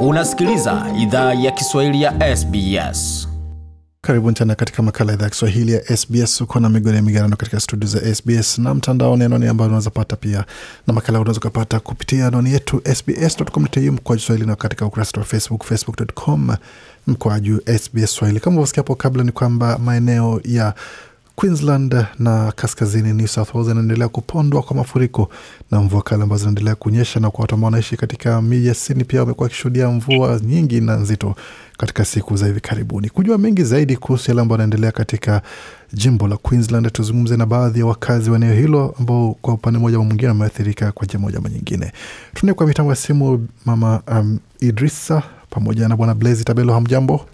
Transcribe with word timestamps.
Unasikiliza 0.00 0.86
idhaa 0.98 1.34
ya 1.34 1.50
Kiswahili 1.50 2.02
ya 2.02 2.36
SBS. 2.36 3.28
Karibuni 4.00 4.34
tena 4.34 4.54
katika 4.54 4.82
makala 4.82 5.12
idhaa 5.12 5.24
ya 5.24 5.30
Kiswahili 5.30 5.72
ya 5.72 5.96
SBS. 5.96 6.40
Uko 6.40 6.60
na 6.60 6.68
migodi 6.68 6.96
ya 6.96 7.02
migarano 7.02 7.36
katika 7.36 7.60
studio 7.60 7.88
za 7.88 8.14
SBS 8.14 8.58
na 8.58 8.74
mtandaoni, 8.74 9.24
anwani 9.24 9.46
ambayo 9.46 9.68
unaweza 9.68 9.90
pata 9.90 10.16
pia 10.16 10.44
na 10.86 10.94
makala 10.94 11.20
unaweza 11.20 11.38
ukapata 11.40 11.80
kupitia 11.80 12.26
anwani 12.26 12.52
yetu 12.52 12.82
sbs.com.au 12.94 13.92
mkoaju 13.92 14.20
swahili 14.22 14.46
na 14.46 14.56
katika 14.56 14.86
ukurasa 14.86 15.18
wa 15.20 15.24
Facebook, 15.24 15.64
facebook.com 15.64 16.56
mkoaju 17.06 17.60
SBS 17.78 18.10
Swahili. 18.14 18.40
Kama 18.40 18.60
usikia 18.60 18.80
hapo 18.80 18.94
kabla, 18.94 19.24
ni 19.24 19.32
kwamba 19.32 19.78
maeneo 19.78 20.40
ya 20.44 20.74
Queensland 21.38 22.06
na 22.18 22.52
kaskazini 22.52 23.12
New 23.12 23.26
South 23.26 23.54
Wales 23.54 23.70
inaendelea 23.70 24.08
kupondwa 24.08 24.62
kwa 24.62 24.76
mafuriko 24.76 25.28
na 25.70 25.80
mvua 25.80 26.02
kali 26.02 26.22
ambazo 26.22 26.38
zinaendelea 26.38 26.74
kunyesha, 26.74 27.20
na 27.20 27.30
kwa 27.30 27.40
watu 27.42 27.54
ambao 27.54 27.66
wanaishi 27.66 27.96
katika 27.96 28.42
miji 28.42 28.68
ya 28.68 28.74
Sydney 28.74 29.04
pia 29.04 29.20
wamekuwa 29.20 29.44
wakishuhudia 29.44 29.88
mvua 29.88 30.40
nyingi 30.42 30.80
na 30.80 30.96
nzito 30.96 31.34
katika 31.76 32.04
siku 32.04 32.36
za 32.36 32.46
hivi 32.46 32.60
karibuni. 32.60 33.10
Kujua 33.10 33.38
mengi 33.38 33.62
zaidi 33.64 33.96
kuhusu 33.96 34.30
yale 34.30 34.40
ambayo 34.40 34.60
yanaendelea 34.60 34.92
katika 34.92 35.42
jimbo 35.92 36.28
la 36.28 36.36
Queensland, 36.36 36.92
tuzungumze 36.92 37.36
na 37.36 37.46
baadhi 37.46 37.78
ya 37.80 37.86
wakazi 37.86 38.30
wa 38.30 38.36
eneo 38.36 38.54
hilo 38.54 38.94
ambao 39.00 39.36
kwa 39.42 39.54
upande 39.54 39.78
mmoja 39.78 39.98
mwingine 39.98 40.28
wameathirika 40.28 40.92
kwa 40.92 41.04
njia 41.06 41.20
moja 41.20 41.38
ama 41.38 41.48
nyingine. 41.48 41.92
Tunaye 42.34 42.54
kwa 42.54 42.66
mitambo 42.66 42.92
ya 42.92 42.96
simu 42.96 43.48
mama 43.64 44.02
um, 44.06 44.38
Idrisa 44.60 45.22
pamoja 45.50 45.88
na 45.88 45.96
bwana 45.96 46.14
Blaze 46.14 46.44
Tabelo. 46.44 46.72
Hamjambo? 46.74 47.26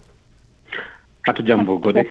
Hatujambo 1.22 1.78
Gode. 1.78 2.10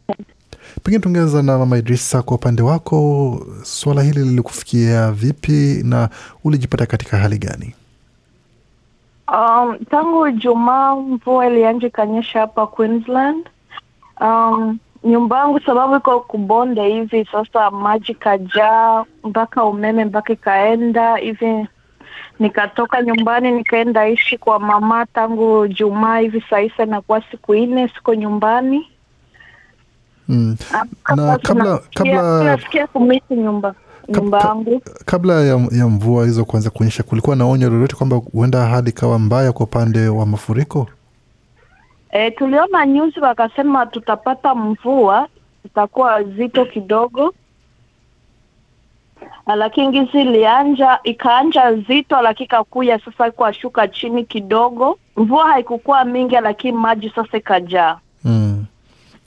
Pengine 0.82 1.02
tungeanza 1.04 1.42
na 1.44 1.58
mama 1.58 1.78
Idrisa, 1.78 2.22
kwa 2.22 2.36
upande 2.38 2.62
wako 2.62 3.40
suala 3.64 4.02
hili 4.04 4.20
lilikufikia 4.20 5.12
vipi 5.12 5.82
na 5.84 6.10
ulijipata 6.44 6.86
katika 6.86 7.18
hali 7.18 7.38
gani? 7.38 7.74
Um, 9.28 9.78
tangu 9.92 10.28
Ijumaa 10.28 10.96
mvua 10.96 11.48
ilianja 11.48 11.88
ikanyesha 11.88 12.40
hapa 12.40 12.68
Queensland. 12.68 13.50
Um, 14.22 14.78
nyumba 15.04 15.40
yangu 15.40 15.60
sababu 15.60 15.96
iko 15.96 16.20
kubonde 16.20 16.88
hivi, 16.90 17.26
sasa 17.32 17.72
maji 17.72 18.14
kajaa 18.14 19.06
mpaka 19.24 19.64
umeme 19.66 20.06
mpaka 20.06 20.34
ikaenda 20.34 21.16
hivi, 21.16 21.68
nikatoka 22.40 23.02
nyumbani 23.02 23.52
nikaenda 23.52 24.08
ishi 24.10 24.38
kwa 24.38 24.60
mama 24.60 25.06
tangu 25.06 25.68
Jumaa 25.68 26.18
hivi, 26.20 26.44
saisa 26.50 26.84
inakuwa 26.84 27.22
siku 27.32 27.54
nne 27.56 27.88
siko 27.88 28.16
nyumbani. 28.16 28.88
Mm. 30.30 30.56
Na 31.16 31.38
kabla 31.38 31.80
kabla 31.94 32.58
kumisi 32.94 33.36
nyumba 33.36 33.76
yangu 34.44 34.82
kabla 35.06 35.34
ya, 35.42 35.68
ya 35.72 35.88
mvua 35.88 36.26
hizo 36.26 36.46
kuanza 36.46 36.70
kuonyesha, 36.70 37.04
kulikuwa 37.04 37.36
na 37.36 37.46
onyo 37.46 37.70
lolote 37.70 37.96
kwamba 37.96 38.16
huenda 38.34 38.66
hali 38.66 38.90
ikawa 38.90 39.20
mbaya 39.20 39.52
kwa 39.52 39.66
upande 39.66 40.08
wa 40.08 40.26
mafuriko? 40.26 40.88
E, 42.12 42.32
tuliona 42.32 42.86
nyuzi 42.86 43.20
wakasema 43.20 43.86
tutapata 43.86 44.56
mvua 44.56 45.28
itakuwa 45.66 46.24
zito 46.24 46.66
kidogo, 46.66 47.34
lakini 49.56 49.92
gizi 49.92 50.22
ilianja 50.22 51.00
ikaanja 51.04 51.74
zito, 51.76 52.22
lakini 52.22 52.48
kakuya 52.48 53.00
sasa 53.06 53.28
ikuwa 53.28 53.54
shuka 53.54 53.88
chini 53.88 54.24
kidogo. 54.26 55.00
Mvua 55.18 55.48
haikukuwa 55.52 56.06
mingi, 56.06 56.36
lakini 56.36 56.78
maji 56.78 57.10
sasa 57.16 57.38
ikajaa. 57.38 57.98
Mm. 58.24 58.53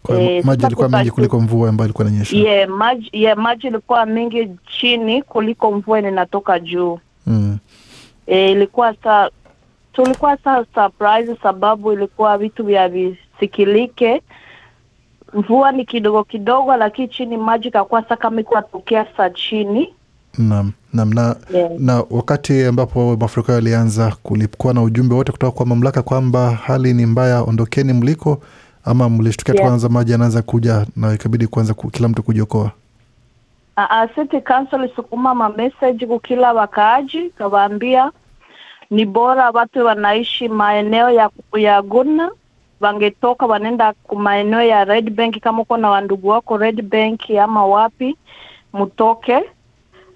Kwa 0.06 0.20
Eh, 0.22 0.44
maji 0.44 0.66
kuka- 0.66 0.88
mengi 0.88 1.10
kuliko 1.10 1.40
mvua 1.40 1.68
ambayo 1.68 1.86
ilikuwa 1.86 2.08
inanyesha. 2.08 2.36
Ye, 2.36 2.66
maji 2.66 3.10
ye, 3.12 3.34
maji 3.34 3.66
ilikuwa 3.66 4.06
mingi 4.06 4.50
chini 4.80 5.22
kuliko 5.22 5.72
mvua 5.72 5.98
inatoka 5.98 6.58
juu. 6.58 6.98
Mm. 7.26 7.58
E, 8.26 8.52
ilikuwa 8.52 8.94
sa 9.02 9.30
tulikuwa 9.92 10.36
sa 10.36 10.64
surprise 10.74 11.36
sababu 11.42 11.92
ilikuwa 11.92 12.38
vitu 12.38 12.64
vya 12.64 12.88
visikilike. 12.88 14.22
Mvua 15.34 15.72
ni 15.72 15.84
kidogo 15.84 16.24
kidogo, 16.24 16.76
lakini 16.76 17.08
chini 17.08 17.36
maji 17.36 17.70
kakuwa 17.70 18.02
sa 18.08 18.16
kama 18.16 18.40
ikuwa 18.40 18.62
tokea 18.62 19.06
sa 19.16 19.30
chini 19.30 19.92
Naam, 20.38 20.72
naam. 20.92 21.12
Na, 21.14 21.36
Yeah. 21.54 21.70
na 21.78 22.04
wakati 22.10 22.64
ambapo 22.64 23.16
mafuriko 23.20 23.52
yalianza, 23.52 24.16
kulikuwa 24.22 24.74
na 24.74 24.82
ujumbe 24.82 25.14
wote 25.14 25.32
kutoka 25.32 25.52
kwa 25.56 25.66
mamlaka 25.66 26.02
kwamba 26.02 26.50
hali 26.50 26.94
ni 26.94 27.06
mbaya, 27.06 27.42
ondokeni 27.42 27.92
mliko, 27.92 28.40
ama 28.86 29.08
mlishtukia 29.08 29.54
Yeah. 29.54 29.64
tukaanza 29.66 29.88
maji 29.88 30.14
anaanza 30.14 30.42
kuja 30.42 30.86
na 30.96 31.14
ikabidi 31.14 31.46
kuanza 31.46 31.74
ku, 31.74 31.88
kila 31.90 32.08
mtu 32.08 32.22
kujiokoa? 32.22 32.70
Uh, 33.76 34.14
City 34.14 34.40
Council 34.40 34.84
isukuma 34.84 35.34
ma 35.34 35.48
message 35.48 36.06
kukila 36.06 36.52
wakaaji 36.52 37.30
kawaambia 37.30 38.10
ni 38.90 39.04
bora 39.06 39.50
watu 39.50 39.86
wanaishi 39.86 40.48
maeneo 40.48 41.10
ya 41.10 41.30
ya 41.56 41.82
Guna 41.82 42.30
wangetoka 42.80 43.46
wanaenda 43.46 43.92
ku 43.92 44.16
maeneo 44.16 44.62
ya 44.62 44.84
Red 44.84 45.10
Bank, 45.10 45.40
kama 45.40 45.62
uko 45.62 45.76
na 45.76 45.90
wandugu 45.90 46.28
wako 46.28 46.56
Red 46.56 46.82
Bank 46.82 47.20
ama 47.42 47.66
wapi, 47.66 48.16
mtoke. 48.74 49.42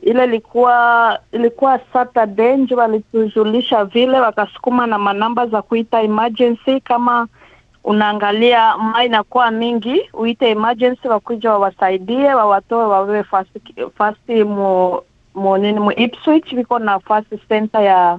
Ile 0.02 0.24
ilikuwa 0.24 1.18
ilikuwa 1.32 1.80
Saturday 1.92 2.56
ndio 2.56 2.76
walitujulisha 2.76 3.84
vile, 3.84 4.20
wakasukuma 4.20 4.86
na 4.86 4.98
manamba 4.98 5.46
za 5.46 5.62
kuita 5.62 6.02
emergency 6.02 6.80
kama 6.80 7.28
unaangalia 7.84 8.76
ma 8.78 9.04
inakuwa 9.04 9.50
mingi, 9.50 10.00
uite 10.12 10.50
emergency 10.50 11.08
wakuja 11.08 11.50
wawasaidie, 11.52 12.34
wawatoe 12.34 12.84
wawewe 12.84 13.24
fasi 13.24 13.50
fast 13.98 14.28
mu, 14.28 15.00
mu, 15.34 15.58
nini, 15.58 15.80
mu 15.80 15.92
Ipswich 15.92 16.54
viko 16.54 16.78
na 16.78 16.98
fasi 17.00 17.38
center 17.48 17.82
ya 17.82 18.18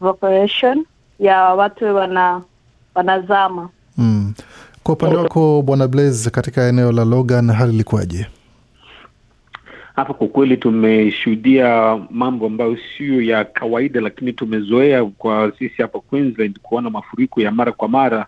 operation 0.00 0.84
ya 1.20 1.42
watu 1.42 1.96
wana 1.96 2.42
wanazama. 2.94 3.68
Mm. 3.98 4.34
Kwa 4.82 4.94
upande 4.94 5.16
wako 5.16 5.62
Bwana 5.62 5.88
Blaze, 5.88 6.30
katika 6.30 6.62
eneo 6.68 6.92
la 6.92 7.04
Logan 7.04 7.50
hali 7.50 7.74
ilikuwaje? 7.74 8.26
Hapa 9.96 10.14
kwa 10.14 10.28
kweli 10.28 10.56
tumeshuhudia 10.56 11.98
mambo 12.10 12.46
ambayo 12.46 12.78
sio 12.96 13.22
ya 13.22 13.44
kawaida, 13.44 14.00
lakini 14.00 14.32
tumezoea 14.32 15.04
kwa 15.04 15.52
sisi 15.58 15.82
hapa 15.82 16.00
Queensland 16.00 16.58
kuona 16.62 16.90
mafuriko 16.90 17.40
ya 17.40 17.50
mara 17.50 17.72
kwa 17.72 17.88
mara. 17.88 18.26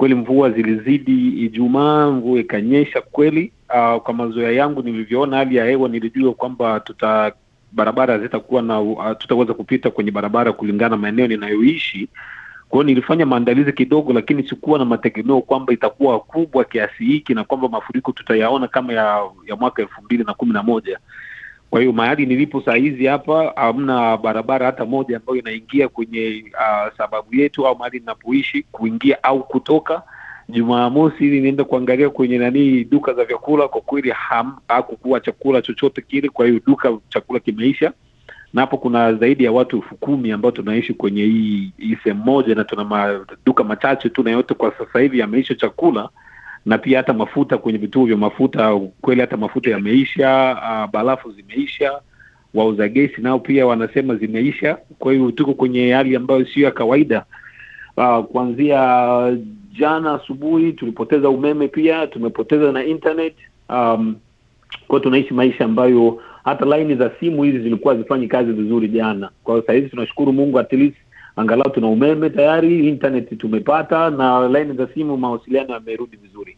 Kweli 0.00 0.14
mvua 0.14 0.50
zilizidi 0.50 1.28
Ijumaa, 1.44 2.10
mvua 2.10 2.40
ikanyesha 2.40 3.00
kweli. 3.00 3.52
Uh, 3.68 4.02
kwa 4.02 4.14
mazoea 4.14 4.52
yangu 4.52 4.82
nilivyoona 4.82 5.36
hali 5.36 5.56
ya 5.56 5.64
hewa, 5.64 5.88
nilijua 5.88 6.34
kwamba 6.34 6.80
tuta 6.80 7.32
barabara 7.72 8.18
zitakuwa 8.18 8.62
na 8.62 8.80
uh, 8.80 9.12
tutaweza 9.18 9.54
kupita 9.54 9.90
kwenye 9.90 10.10
barabara 10.10 10.52
kulingana 10.52 10.96
maeneo 10.96 11.26
ninayoishi. 11.26 12.08
Kwa 12.68 12.76
hiyo 12.76 12.82
nilifanya 12.84 13.26
maandalizi 13.26 13.72
kidogo, 13.72 14.12
lakini 14.12 14.48
sikuwa 14.48 14.78
na 14.78 14.84
mategemeo 14.84 15.40
kwamba 15.40 15.72
itakuwa 15.72 16.20
kubwa 16.20 16.64
kiasi 16.64 17.04
hiki 17.04 17.34
na 17.34 17.44
kwamba 17.44 17.68
mafuriko 17.68 18.12
tutayaona 18.12 18.68
kama 18.68 18.92
ya 18.92 19.22
ya 19.46 19.56
mwaka 19.56 19.82
elfu 19.82 20.02
mbili 20.02 20.24
na 20.24 20.34
kumi 20.34 20.52
na 20.52 20.62
moja. 20.62 20.98
Kwa 21.70 21.80
hiyo 21.80 21.92
mahali 21.92 22.26
nilipo 22.26 22.60
saa 22.60 22.74
hizi 22.74 23.06
hapa 23.06 23.52
hamna 23.56 24.16
barabara 24.16 24.66
hata 24.66 24.84
moja 24.84 25.16
ambayo 25.16 25.38
inaingia 25.38 25.88
kwenye 25.88 26.44
uh, 26.54 26.96
sababu 26.98 27.34
yetu 27.34 27.66
au 27.66 27.76
mahali 27.78 27.98
ninapoishi 28.00 28.62
kuingia 28.72 29.22
au 29.22 29.42
kutoka. 29.44 30.02
Jumamosi 30.48 31.24
ili 31.26 31.40
nienda 31.40 31.64
kuangalia 31.64 32.10
kwenye 32.10 32.38
nani 32.38 32.84
duka 32.84 33.12
za 33.12 33.24
vyakula, 33.24 33.68
kwa 33.68 33.80
kweli 33.80 34.14
hakukuwa 34.68 35.20
chakula 35.20 35.62
chochote 35.62 36.02
kile. 36.02 36.28
Kwa 36.28 36.46
hiyo 36.46 36.60
duka 36.66 36.92
chakula 37.08 37.40
kimeisha 37.40 37.92
na 38.54 38.60
hapo 38.60 38.76
kuna 38.78 39.14
zaidi 39.14 39.44
ya 39.44 39.52
watu 39.52 39.76
elfu 39.76 39.94
kumi 39.96 40.32
ambao 40.32 40.50
tunaishi 40.50 40.94
kwenye 40.94 41.22
hii 41.24 41.72
hii 41.78 41.96
sehemu 42.04 42.24
moja, 42.24 42.54
na 42.54 42.64
tuna 42.64 42.84
maduka 42.84 43.64
machache 43.64 44.08
tu, 44.08 44.22
na 44.22 44.30
yote 44.30 44.54
kwa 44.54 44.72
sasa 44.78 45.00
hivi 45.00 45.18
yameisha 45.18 45.54
chakula 45.54 46.08
na 46.66 46.78
pia 46.78 46.98
hata 46.98 47.12
mafuta 47.12 47.58
kwenye 47.58 47.78
vituo 47.78 48.04
vya 48.06 48.16
mafuta. 48.16 48.80
Kweli 49.00 49.20
hata 49.20 49.36
mafuta 49.36 49.70
yameisha, 49.70 50.56
uh, 50.62 50.90
barafu 50.92 51.32
zimeisha, 51.32 51.92
wauza 52.54 52.88
gesi 52.88 53.20
nao 53.20 53.38
pia 53.38 53.66
wanasema 53.66 54.14
zimeisha. 54.16 54.78
Kwa 54.98 55.12
hiyo 55.12 55.30
tuko 55.30 55.54
kwenye 55.54 55.92
hali 55.92 56.16
ambayo 56.16 56.46
sio 56.46 56.64
ya 56.64 56.70
kawaida. 56.70 57.24
Uh, 57.96 58.24
kuanzia 58.24 58.78
jana 59.78 60.14
asubuhi 60.14 60.72
tulipoteza 60.72 61.28
umeme, 61.30 61.68
pia 61.68 62.06
tumepoteza 62.06 62.72
na 62.72 62.84
internet 62.84 63.34
um, 63.68 64.16
kwa 64.88 65.00
tunaishi 65.00 65.34
maisha 65.34 65.64
ambayo 65.64 66.22
hata 66.44 66.64
laini 66.64 66.94
za 66.94 67.10
simu 67.20 67.42
hizi 67.42 67.58
zilikuwa 67.58 67.94
hazifanyi 67.94 68.26
kazi 68.28 68.52
vizuri 68.52 68.88
jana. 68.88 69.30
Kwa 69.44 69.54
hiyo 69.54 69.66
sahizi 69.66 69.88
tunashukuru 69.88 70.32
Mungu, 70.32 70.58
at 70.58 70.72
least 70.72 70.96
angalau 71.40 71.70
tuna 71.70 71.86
umeme 71.86 72.30
tayari, 72.30 72.88
internet 72.88 73.38
tumepata 73.38 74.10
na 74.10 74.48
laini 74.48 74.76
za 74.76 74.88
simu, 74.94 75.16
mawasiliano 75.16 75.74
yamerudi 75.74 76.16
vizuri. 76.16 76.56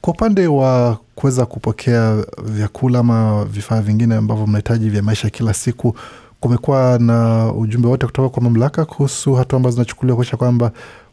Kwa 0.00 0.12
upande 0.12 0.46
wa 0.46 0.98
kuweza 1.14 1.46
kupokea 1.46 2.24
vyakula 2.44 2.98
ama 2.98 3.44
vifaa 3.44 3.80
vingine 3.80 4.14
ambavyo 4.14 4.46
mnahitaji 4.46 4.90
vya 4.90 5.02
maisha 5.02 5.30
kila 5.30 5.54
siku, 5.54 5.96
kumekuwa 6.40 6.98
na 6.98 7.46
ujumbe 7.52 7.88
wote 7.88 8.06
kutoka 8.06 8.28
kwa 8.28 8.42
mamlaka 8.42 8.84
kuhusu 8.84 9.34
hatua 9.34 9.56
ambazo 9.56 9.74
zinachukuliwa 9.74 10.16
kuisha 10.16 10.36
kwamba 10.36 10.70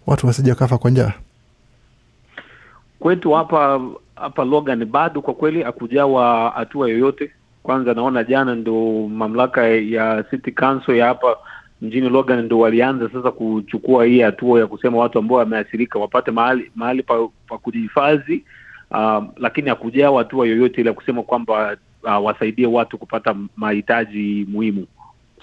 watu 0.08 0.28
wasija 0.28 0.56
kafa 0.56 0.78
kwa 0.78 0.92
njaa? 0.92 1.14
Kwetu 3.00 3.32
hapa 3.32 3.82
hapa 4.16 4.46
Logan 4.46 4.86
bado 4.86 5.22
kwa 5.22 5.34
kweli 5.34 5.64
hakujawa 5.64 6.50
hatua 6.56 6.90
yoyote. 6.90 7.32
Kwanza 7.64 7.94
naona 7.94 8.24
jana 8.24 8.56
ndo 8.56 9.08
mamlaka 9.08 9.68
ya 9.68 10.24
City 10.30 10.52
Council 10.52 10.96
ya 10.96 11.06
hapa 11.08 11.38
mjini 11.82 12.10
Logan 12.10 12.42
ndo 12.46 12.60
walianza 12.60 13.10
sasa 13.14 13.32
kuchukua 13.32 14.06
hii 14.06 14.22
hatua 14.22 14.60
ya 14.60 14.68
kusema 14.68 14.98
watu 14.98 15.20
ambao 15.20 15.38
wameathirika 15.38 16.00
wapate 16.00 16.32
mahali 16.32 16.72
mahali 16.76 17.04
pa, 17.04 17.28
pa 17.50 17.58
kujihifadhi. 17.58 18.44
Uh, 18.92 19.24
lakini 19.38 19.70
hakujawa 19.70 20.18
hatua 20.18 20.48
yoyote 20.48 20.82
ile 20.82 20.90
ya 20.90 20.94
kusema 20.94 21.24
kwamba 21.24 21.78
uh, 22.04 22.26
wasaidie 22.26 22.68
watu 22.68 22.98
kupata 22.98 23.36
mahitaji 23.56 24.46
muhimu. 24.52 24.86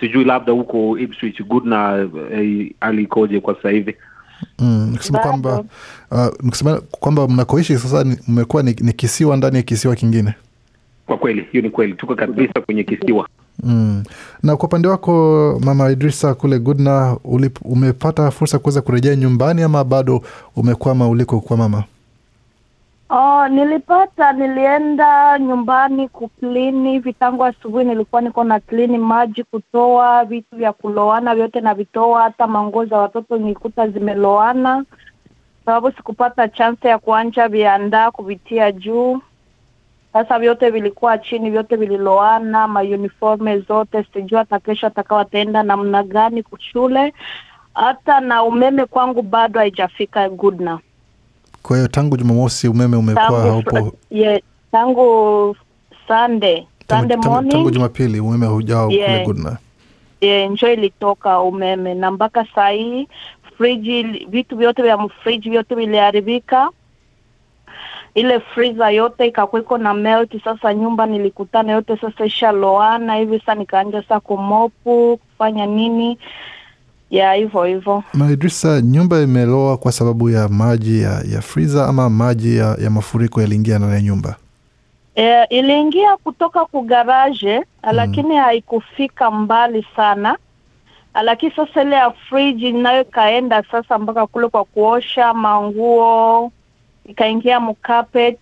Sijui 0.01 0.25
labda 0.25 0.53
huko 0.53 0.99
Ipswich 0.99 1.43
Goodna 1.43 2.09
eh, 2.33 2.71
hali 2.81 3.03
ikoje 3.03 3.41
kwa 3.41 3.55
sasa 3.55 3.71
hivi? 3.71 3.97
Mm, 4.59 4.89
nikisema 4.93 5.19
kwamba 5.19 5.65
uh, 6.11 6.27
nikisema 6.43 6.81
kwamba 6.91 7.29
mnakoishi 7.29 7.79
sasa 7.79 8.17
mmekuwa 8.29 8.63
ni, 8.63 8.77
ni 8.81 8.93
kisiwa 8.93 9.37
ndani 9.37 9.57
ya 9.57 9.63
kisiwa 9.63 9.97
kingine 9.97 10.35
Kwa 11.07 11.17
kweli 11.19 11.47
hiyo 11.53 11.63
ni 11.63 11.71
kweli, 11.71 11.95
tuko 11.95 12.15
kabisa 12.15 12.61
kwenye 12.61 12.85
kisiwa. 12.85 13.29
Mm. 13.63 14.03
Na 14.43 14.57
kwa 14.57 14.67
upande 14.69 14.89
wako 14.89 15.13
Mama 15.65 15.91
Idrisa 15.91 16.35
kule 16.35 16.59
Goodna, 16.59 17.17
umepata 17.65 18.31
fursa 18.31 18.57
ya 18.57 18.61
kuweza 18.61 18.81
kurejea 18.83 19.17
nyumbani 19.17 19.63
ama 19.63 19.85
bado 19.85 20.21
umekwama 20.57 21.09
uliko 21.09 21.41
kwa 21.41 21.57
mama? 21.57 21.85
Oh, 23.11 23.49
nilipata 23.49 24.33
nilienda 24.33 25.39
nyumbani 25.39 26.09
kuklini 26.09 26.91
hivi 26.93 27.13
tangu 27.13 27.45
asubuhi 27.45 27.85
nilikuwa 27.85 28.21
niko 28.23 28.45
na 28.45 28.61
klini 28.61 28.99
maji 28.99 29.45
kutoa 29.45 30.25
vitu 30.25 30.57
vya 30.57 30.73
kuloana 30.73 31.35
vyote 31.35 31.61
na 31.61 31.75
vitoa 31.75 32.23
hata 32.23 32.47
manguo 32.47 32.85
za 32.85 32.99
watoto 32.99 33.37
nilikuta 33.39 33.89
zimeloana 33.89 34.85
sababu 35.65 35.93
sikupata 35.93 36.49
chance 36.49 36.89
ya 36.89 36.99
kuanja 36.99 37.49
viandaa 37.49 38.11
kuvitia 38.11 38.73
juu 38.73 39.21
sasa 40.13 40.39
vyote 40.39 40.71
vilikuwa 40.71 41.19
chini 41.19 41.51
vyote 41.51 41.77
vililoana 41.77 42.69
mauniforme 42.69 43.59
zote 43.59 44.07
sijui 44.13 44.39
hata 44.39 44.59
kesho 44.61 44.87
atakawa 44.87 45.19
wataenda 45.19 45.63
namna 45.63 46.03
gani 46.03 46.43
kushule 46.43 47.13
hata 47.75 48.21
na 48.21 48.43
umeme 48.45 48.85
kwangu 48.87 49.23
bado 49.23 49.61
haijafika 49.61 50.29
Goodna 50.29 50.79
Kwa 51.63 51.77
hiyo 51.77 51.89
tangu 51.89 52.17
Jumamosi 52.17 52.69
umeme 52.69 52.97
umekuwa 52.97 53.41
haupo. 53.43 53.93
ye, 54.11 54.43
tangu 54.73 55.57
Sunday 56.09 56.67
Sunday 56.89 57.17
morning, 57.17 57.53
tangu 57.53 57.71
Jumapili 57.71 58.21
umeme 58.21 58.47
hujao 58.47 58.87
kule 58.87 58.99
Yeah. 58.99 59.25
Goodna. 59.25 59.57
ye, 60.21 60.49
njo 60.49 60.73
ilitoka 60.73 61.41
umeme. 61.41 61.95
Na 61.95 62.11
mpaka 62.11 62.47
saa 62.55 62.69
hii 62.69 63.09
friji 63.59 64.03
vitu 64.03 64.57
vyote 64.57 64.83
vya 64.83 64.99
mfriji 64.99 65.51
vyote 65.51 65.75
viliharibika 65.75 66.69
ile 68.15 68.41
freezer 68.41 68.91
yote 68.91 69.27
ikakweko 69.27 69.79
na 69.79 69.95
melt 69.95 70.45
sasa 70.45 70.75
nyumba 70.75 71.07
nilikutana 71.07 71.73
yote 71.73 71.97
sasa 71.97 72.25
ishaloana 72.25 73.15
hivi 73.17 73.39
sasa 73.39 73.55
nikaanja 73.55 74.03
sasa 74.03 74.21
kumopu 74.21 75.17
kufanya 75.17 75.67
nini? 75.67 76.19
Ya 77.11 77.33
hivyo 77.33 77.65
hivyo. 77.65 78.03
Maidrisa, 78.15 78.81
nyumba 78.81 79.21
imeloa 79.21 79.77
kwa 79.77 79.93
sababu 79.93 80.31
ya 80.31 80.49
maji 80.49 81.03
ya, 81.03 81.23
ya 81.33 81.41
friza 81.41 81.87
ama 81.89 82.11
maji 82.11 82.57
ya, 82.57 82.77
ya 82.83 82.91
mafuriko 82.91 83.41
yaliingia 83.41 83.79
ndani 83.79 83.95
ya 83.95 84.01
nyumba? 84.01 84.37
E, 85.17 85.45
iliingia 85.51 86.17
kutoka 86.17 86.65
kugaraje 86.65 87.63
lakini 87.93 88.37
haikufika 88.37 89.31
mbali 89.31 89.87
sana, 89.97 90.37
lakini 91.23 91.53
sasa 91.57 91.83
ile 91.83 91.97
ya 91.97 92.11
friji 92.11 92.73
nayo 92.73 93.03
ikaenda 93.03 93.63
sasa 93.71 93.99
mpaka 93.99 94.27
kule 94.27 94.49
kwa 94.49 94.65
kuosha 94.65 95.35
manguo, 95.35 96.53
ikaingia 97.07 97.61
mcarpet. 97.61 98.39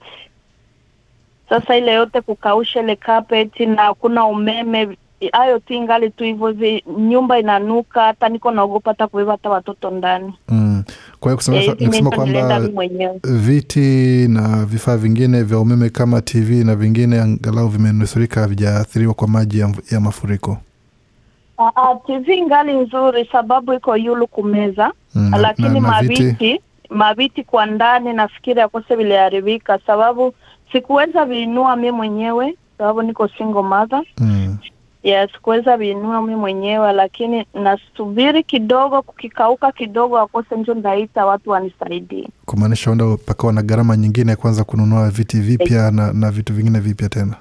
Sasa 1.48 1.76
ile 1.76 1.92
yote 1.92 2.20
kukausha 2.20 2.80
ile 2.80 2.96
carpet 2.96 3.60
na 3.60 3.82
hakuna 3.82 4.24
umeme, 4.24 4.96
hayo 5.32 5.58
tu 5.58 5.74
ingali 5.74 6.10
tu 6.10 6.24
hivyo 6.24 6.48
hivi, 6.48 6.84
nyumba 6.98 7.38
inanuka, 7.38 8.02
hata 8.02 8.28
niko 8.28 8.50
naogopa 8.50 8.90
hata 8.90 9.06
kubeba 9.06 9.32
hata 9.32 9.50
watoto 9.50 9.90
ndani. 9.90 10.34
Mm. 10.48 10.82
Kwa 11.20 11.30
hiyo 11.30 11.36
kusema, 11.36 11.56
hivi 11.58 11.84
nikisema 11.84 12.10
kwamba 12.10 12.60
mwenyewe. 12.60 13.20
viti 13.24 14.28
na 14.28 14.64
vifaa 14.64 14.96
vingine 14.96 15.42
vya 15.42 15.58
umeme 15.58 15.88
kama 15.90 16.20
TV 16.20 16.64
na 16.64 16.76
vingine 16.76 17.20
angalau 17.20 17.68
vimenusurika 17.68 18.40
havijaathiriwa 18.40 19.14
kwa 19.14 19.28
maji 19.28 19.58
ya, 19.58 19.74
ya 19.90 20.00
mafuriko. 20.00 20.58
Ah, 21.58 21.70
ah, 21.76 21.94
TV 22.06 22.42
ngali 22.42 22.72
nzuri 22.72 23.28
sababu 23.32 23.72
iko 23.74 23.96
yulu 23.96 24.26
kumeza 24.26 24.92
Mm, 25.14 25.30
lakini 25.40 25.68
na- 25.68 25.74
na 25.74 25.80
maviti 25.80 26.60
maviti 26.90 27.44
kwa 27.44 27.66
ndani 27.66 28.12
nafikiri 28.12 28.60
akose 28.60 28.96
viliharibika, 28.96 29.78
sababu 29.86 30.34
sikuweza 30.72 31.24
viinua 31.24 31.76
mi 31.76 31.90
mwenyewe 31.90 32.54
sababu 32.78 33.02
niko 33.02 33.28
single 33.28 33.62
mother. 33.62 34.02
Mm. 34.18 34.56
Yes, 35.02 35.30
sikuweza 35.32 35.76
viinua 35.76 36.22
mi 36.22 36.34
mwenyewe, 36.36 36.92
lakini 36.92 37.46
nasubiri 37.54 38.42
kidogo, 38.42 39.02
kukikauka 39.02 39.72
kidogo 39.72 40.18
akose 40.18 40.56
njo 40.56 40.74
ndaita 40.74 41.26
watu 41.26 41.50
wanisaidie. 41.50 42.28
Kumaanisha 42.46 42.90
enda 42.90 43.16
pakawa 43.26 43.52
na 43.52 43.62
gharama 43.62 43.96
nyingine 43.96 44.30
ya 44.30 44.36
kwanza 44.36 44.64
kununua 44.64 45.10
viti 45.10 45.40
vipya 45.40 45.90
na, 45.90 46.12
na 46.12 46.30
vitu 46.30 46.54
vingine 46.54 46.80
vipya 46.80 47.08
tena. 47.08 47.34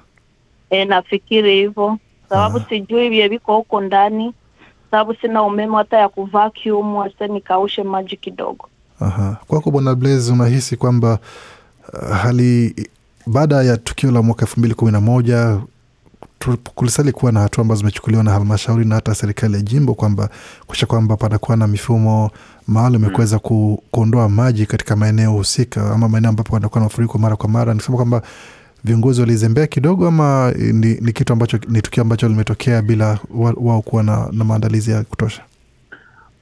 E, 0.70 0.84
nafikiri 0.84 1.54
hivyo 1.54 1.98
sababu 2.28 2.56
Aha. 2.56 2.66
sijui 2.68 3.08
vye 3.08 3.28
viko 3.28 3.56
huko 3.56 3.80
ndani, 3.80 4.34
sababu 4.90 5.14
sina 5.14 5.42
umeme 5.42 5.76
hata 5.76 5.98
ya 5.98 6.08
kuvacuum, 6.08 6.96
ase 6.98 7.28
nikaushe 7.28 7.82
maji 7.82 8.16
kidogo. 8.16 8.68
Aha. 9.00 9.36
Kwako 9.48 9.70
Bwana 9.70 9.94
Blaze, 9.94 10.32
unahisi 10.32 10.76
kwamba 10.76 11.18
uh, 11.92 12.16
hali 12.16 12.74
baada 13.26 13.62
ya 13.62 13.76
tukio 13.76 14.10
la 14.10 14.22
mwaka 14.22 14.42
elfu 14.42 14.60
mbili 14.60 14.74
kumi 14.74 14.92
na 14.92 15.00
moja 15.00 15.60
kulisali 16.74 17.12
kuwa 17.12 17.32
na 17.32 17.40
hatua 17.40 17.62
ambazo 17.62 17.78
zimechukuliwa 17.78 18.22
na 18.24 18.30
halmashauri 18.30 18.84
na 18.84 18.94
hata 18.94 19.14
serikali 19.14 19.54
ya 19.54 19.60
jimbo 19.60 19.94
kwamba 19.94 20.28
kuisha 20.66 20.86
kwamba 20.86 21.16
panakuwa 21.16 21.56
na 21.56 21.66
mifumo 21.66 22.30
maalum 22.66 23.04
ya 23.04 23.10
kuweza 23.10 23.38
ku, 23.38 23.82
kuondoa 23.90 24.28
maji 24.28 24.66
katika 24.66 24.96
maeneo 24.96 25.32
husika 25.32 25.90
ama 25.92 26.08
maeneo 26.08 26.28
ambapo 26.30 26.52
panakuwa 26.52 26.80
na 26.80 26.84
mafuriko 26.84 27.18
mara 27.18 27.36
kwa 27.36 27.48
mara. 27.48 27.72
Nikisema 27.74 27.96
kwamba 27.96 28.22
viongozi 28.84 29.20
walizembea 29.20 29.66
kidogo 29.66 30.08
ama 30.08 30.52
ni, 30.56 30.94
ni 30.94 31.12
kitu 31.12 31.32
ambacho 31.32 31.58
ni 31.68 31.82
tukio 31.82 32.02
ambacho 32.02 32.28
limetokea 32.28 32.82
bila 32.82 33.18
wa- 33.34 33.54
wao 33.56 33.82
kuwa 33.82 34.02
na, 34.02 34.28
na 34.32 34.44
maandalizi 34.44 34.90
ya 34.90 35.02
kutosha. 35.04 35.42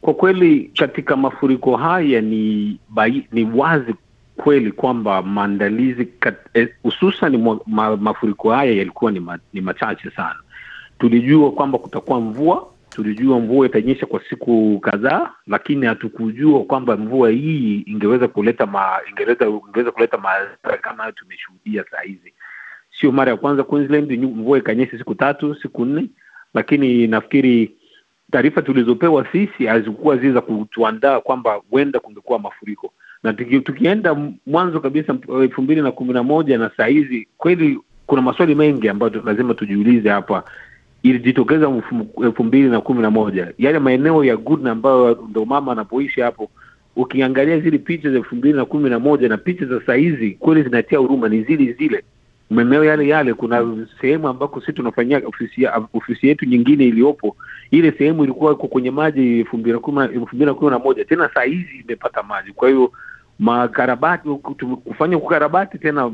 Kwa 0.01 0.15
kweli 0.15 0.71
katika 0.79 1.17
mafuriko 1.17 1.77
haya 1.77 2.21
ni 2.21 2.79
bai, 2.89 3.27
ni 3.33 3.45
wazi 3.45 3.95
kweli 4.37 4.73
kwamba 4.73 5.23
maandalizi 5.23 6.05
hususan 6.05 6.35
eh, 6.55 6.69
hususan 6.83 7.61
ma, 7.67 7.97
mafuriko 7.97 8.51
haya 8.53 8.73
yalikuwa 8.73 9.13
ni, 9.13 9.21
ma, 9.21 9.39
ni 9.53 9.61
machache 9.61 10.11
sana. 10.11 10.37
Tulijua 10.99 11.53
kwamba 11.53 11.79
kutakuwa 11.79 12.21
mvua, 12.21 12.67
tulijua 12.91 13.41
mvua 13.41 13.67
itanyesha 13.67 14.07
kwa 14.07 14.21
siku 14.31 14.79
kadhaa, 14.83 15.31
lakini 15.47 15.87
hatukujua 15.87 16.65
kwamba 16.65 16.97
mvua 16.97 17.31
hii 17.31 17.85
ingeweza 17.87 18.29
kuleta 18.29 18.67
ma, 18.67 18.99
ingeweza, 19.11 19.47
ingeweza 19.47 19.91
kuleta 19.91 20.19
madhara 20.19 20.79
kama 20.83 21.03
hayo 21.03 21.13
tumeshuhudia 21.13 21.85
saa 21.91 22.01
hizi. 22.01 22.33
Sio 23.01 23.13
mara 23.13 23.31
ya 23.31 23.37
kwanza 23.37 23.65
Queensland 23.65 24.13
mvua 24.13 24.59
ikanyesha 24.59 24.99
siku 24.99 25.15
tatu 25.15 25.55
siku 25.55 25.85
nne, 25.85 26.07
lakini 26.55 27.07
nafikiri 27.07 27.78
taarifa 28.31 28.63
tulizopewa 28.63 29.27
sisi 29.33 29.67
hazikuwa 29.67 30.17
zile 30.17 30.33
za 30.33 30.41
kutuandaa 30.41 31.21
kwamba 31.21 31.61
huenda 31.71 32.01
kungekuwa 32.01 32.39
mafuriko. 32.39 32.93
Na 33.23 33.33
tuki, 33.33 33.61
tukienda 33.61 34.17
mwanzo 34.47 34.81
kabisa 34.81 35.17
elfu 35.43 35.63
mbili 35.63 35.83
na 35.83 35.93
kumi 35.93 36.13
na 36.13 36.23
moja 36.23 36.59
na 36.59 36.71
saa 36.77 36.87
hizi 36.87 37.29
kweli 37.39 37.79
kuna 38.07 38.23
maswali 38.23 38.55
mengi 38.55 38.89
ambayo 38.89 39.23
lazima 39.25 39.55
tujiulize 39.55 40.09
hapa. 40.09 40.43
Ilijitokeza 41.03 41.73
elfu 42.23 42.45
mbili 42.45 42.69
na 42.69 42.81
kumi 42.81 43.03
na 43.03 43.11
moja. 43.11 43.53
Yale 43.59 43.79
maeneo 43.79 44.25
ya 44.25 44.37
Goodna 44.37 44.71
ambayo 44.71 45.25
ndo 45.31 45.45
mama 45.45 45.73
anapoishi 45.73 46.21
hapo 46.21 46.51
ukiangalia 46.97 47.61
zile 47.61 47.79
picha 47.79 48.11
za 48.11 48.17
elfu 48.17 48.37
mbili 48.37 48.55
na 48.55 48.65
kumi 48.65 48.91
na 48.91 48.99
moja 48.99 49.29
na 49.29 49.37
picha 49.37 49.65
za 49.67 49.81
sahizi, 49.87 50.31
kweli 50.31 50.63
zinatia 50.63 50.99
huruma. 50.99 51.29
Ni 51.29 51.43
zile 51.43 51.73
zile. 51.73 52.05
Maeneo 52.51 52.85
yale 52.85 53.09
yale 53.09 53.35
kuna 53.35 53.87
sehemu 54.01 54.29
ambako 54.29 54.61
sisi 54.61 54.73
tunafanyia 54.73 55.23
ofisi, 55.27 55.67
ofisi 55.95 56.29
yetu 56.29 56.45
nyingine 56.45 56.85
iliyopo 56.87 57.37
ile 57.71 57.93
sehemu 57.93 58.25
ilikuwa 58.25 58.53
iko 58.53 58.69
kwenye 58.69 58.91
maji 58.91 59.39
elfu 59.39 59.57
mbili 59.57 59.73
na 60.47 60.55
kumi 60.55 60.71
na- 60.71 60.79
moja. 60.79 61.05
Tena 61.05 61.31
saa 61.35 61.43
hizi 61.43 61.85
imepata 61.85 62.23
maji. 62.23 62.53
Kwa 62.53 62.69
hiyo 62.69 62.93
makarabati 63.39 64.29
kufanya 64.85 65.19
kukarabati 65.19 65.79
tena 65.79 66.13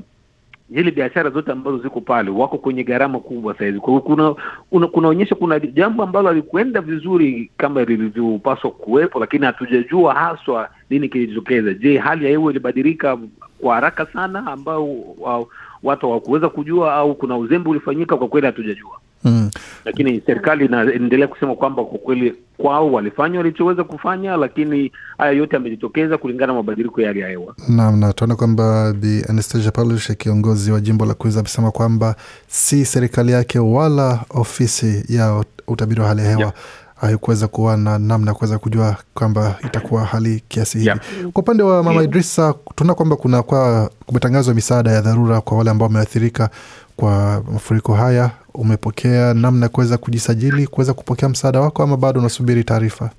zile 0.70 0.90
biashara 0.90 1.30
zote 1.30 1.52
ambazo 1.52 1.78
ziko 1.78 2.00
pale 2.00 2.30
wako 2.30 2.58
kwenye 2.58 2.84
gharama 2.84 3.18
kubwa 3.20 3.58
sahizi 3.58 3.80
kwa 3.80 4.00
kuna 4.00 4.34
una, 4.73 4.87
kunaonyesha 4.87 5.34
kuna 5.34 5.58
jambo 5.61 6.02
ambalo 6.02 6.28
halikuenda 6.28 6.80
vizuri 6.80 7.50
kama 7.56 7.84
lilivyopaswa 7.84 8.70
kuwepo 8.70 9.20
lakini 9.20 9.46
hatujajua 9.46 10.14
haswa 10.14 10.68
nini 10.90 11.08
kilitokeza 11.08 11.75
je 11.75 11.99
hali 11.99 12.25
ya 12.25 12.30
hewa 12.30 12.50
ilibadilika 12.50 13.18
kwa 13.61 13.75
haraka 13.75 14.06
sana 14.06 14.46
ambao 14.46 14.88
wa, 15.18 15.46
watu 15.82 16.06
hawakuweza 16.06 16.49
kujua 16.49 16.94
au 16.94 17.14
kuna 17.14 17.37
uzembe 17.37 17.70
ulifanyika? 17.70 18.16
Kwa 18.16 18.28
kweli 18.28 18.46
hatujajua 18.46 18.99
Mm. 19.25 19.50
lakini 19.85 20.23
serikali 20.26 20.64
inaendelea 20.64 21.28
kusema 21.28 21.54
kwamba 21.54 21.85
kwa 21.85 21.99
kweli 21.99 22.35
kwao 22.57 22.93
walifanya 22.93 23.38
walichoweza 23.38 23.85
kufanya 23.85 24.37
lakini 24.37 24.93
haya 25.19 25.33
yote 25.33 25.57
yamejitokeza 25.57 26.19
kulingana 26.19 26.47
na 26.47 26.54
mabadiliko 26.54 27.00
ya 27.00 27.07
hali 27.09 27.21
ya 27.21 27.28
hewa 27.28 27.54
Naam, 27.69 27.99
na 28.00 28.12
tunaona 28.12 28.37
kwamba 28.37 28.93
Bi 28.93 29.25
Anastasia 29.28 29.71
Palush, 29.71 30.11
kiongozi 30.16 30.73
wa 30.73 30.81
jimbo 30.81 31.07
la 31.07 31.14
Queens, 31.14 31.37
amesema 31.38 31.71
kwamba 31.71 32.16
si 32.49 32.85
serikali 32.85 33.33
yake 33.33 33.59
wala 33.59 34.21
ofisi 34.31 35.04
ya 35.09 35.45
utabiri 35.66 36.00
wa 36.00 36.09
hali 36.09 36.21
ya 36.21 36.26
hewa 36.28 36.40
Yeah. 36.40 36.52
haikuweza 36.95 37.49
kuwa 37.49 37.76
na 37.76 37.99
namna 37.99 38.31
ya 38.31 38.35
kuweza 38.35 38.59
kujua 38.59 38.97
kwamba 39.14 39.57
itakuwa 39.64 40.04
hali 40.04 40.43
kiasi 40.49 40.78
hivi. 40.78 40.87
Yeah. 40.88 41.00
Kwa 41.33 41.43
upande 41.43 41.62
wa 41.62 41.83
mama 41.83 42.02
Idrisa, 42.02 42.54
tunaona 42.75 42.95
kwamba 42.95 43.16
kuna 43.16 43.43
kwa 43.43 43.90
kumetangazwa 44.07 44.54
misaada 44.54 44.90
ya 44.90 45.00
dharura 45.00 45.40
kwa 45.40 45.59
wale 45.59 45.71
ambao 45.71 45.88
wameathirika 45.88 46.50
kwa 46.97 47.43
mafuriko 47.52 47.95
haya. 47.95 48.31
Umepokea 48.54 49.34
namna 49.34 49.66
ya 49.66 49.68
kuweza 49.70 49.99
kujisajili 49.99 50.66
kuweza 50.66 50.94
kupokea 50.94 51.28
msaada 51.28 51.61
wako, 51.61 51.82
ama 51.82 51.96
bado 51.96 52.20
unasubiri 52.20 52.64
taarifa? 52.64 53.11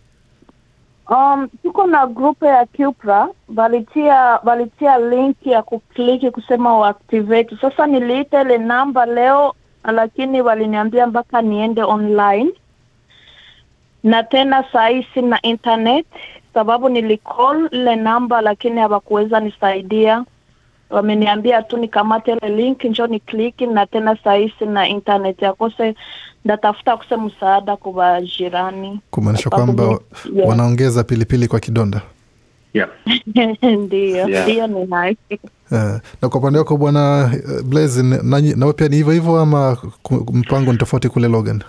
Um, 1.10 1.48
tuko 1.64 1.88
na 1.88 2.08
grupu 2.08 2.46
ya 2.46 2.66
Cupra 2.66 3.28
walitia 3.56 4.16
walitia 4.44 4.98
link 5.00 5.38
ya 5.46 5.64
kukliki 5.64 6.32
kusema 6.32 6.78
uactivate. 6.80 7.58
Sasa 7.62 7.88
niliita 7.88 8.42
ile 8.42 8.58
namba 8.58 9.06
leo, 9.06 9.54
lakini 9.84 10.42
waliniambia 10.42 11.08
mpaka 11.08 11.42
niende 11.42 11.84
online, 11.84 12.52
na 14.04 14.24
tena 14.24 14.64
saa 14.74 14.88
hii 14.88 15.08
sina 15.14 15.42
internet 15.42 16.06
sababu 16.54 16.90
nilicall 16.90 17.70
ile 17.72 17.96
namba, 17.96 18.42
lakini 18.42 18.80
hawakuweza 18.82 19.40
nisaidia. 19.40 20.26
Wameniambia 20.90 21.62
tu 21.64 21.78
nikamate 21.78 22.32
ile 22.32 22.50
link 22.56 22.84
njo 22.84 23.08
ni 23.08 23.20
kliki, 23.20 23.68
na 23.68 23.86
tena 23.86 24.18
sahisi 24.24 24.66
na 24.66 24.88
internet 24.88 25.42
yakose, 25.42 25.96
ndatafuta 26.46 26.98
kuse 26.98 27.18
msaada 27.18 27.76
kwa 27.76 28.22
jirani 28.22 29.00
Kumaanisha 29.12 29.50
kwamba 29.50 29.84
yeah. 29.84 30.50
wanaongeza 30.50 31.04
pilipili 31.04 31.48
kwa 31.48 31.60
kidonda. 31.60 32.02
Yeah. 32.74 32.90
Ndiyo, 33.86 34.28
Yeah. 34.30 34.44
ndiyo 34.48 34.68
ni 34.68 34.80
nice. 34.86 35.40
Eh, 35.72 36.00
na 36.22 36.30
kwa 36.30 36.40
upande 36.40 36.60
wako 36.60 36.78
bwana 36.78 37.32
eh, 37.34 37.64
Blaze, 37.64 38.04
nawe 38.56 38.74
pia 38.74 38.88
ni 38.88 38.96
hivyo 38.96 39.14
hivyo 39.14 39.40
ama 39.40 39.78
mpango 40.34 40.72
ni 40.72 40.78
tofauti 40.78 41.10
kule 41.10 41.28
Logan? 41.28 41.64